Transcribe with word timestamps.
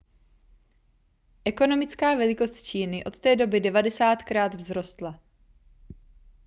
ekonomická 1.45 2.15
velikost 2.15 2.61
číny 2.61 3.05
od 3.05 3.19
té 3.19 3.35
doby 3.35 3.61
90krát 3.61 4.57
vzrostla 4.57 5.19